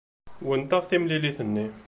Wennteɣ 0.45 0.81
timlilit-nni. 0.89 1.65